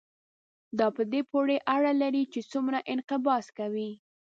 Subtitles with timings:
[0.77, 3.91] دا په دې پورې اړه لري چې څومره انقباض کوي.